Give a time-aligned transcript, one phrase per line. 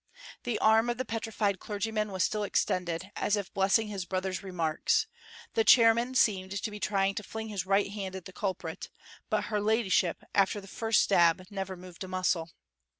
[0.45, 5.05] The arm of the petrified clergyman was still extended, as if blessing his brother's remarks;
[5.53, 8.89] the chairman seemed to be trying to fling his right hand at the culprit;
[9.29, 12.49] but her ladyship, after the first stab, never moved a muscle.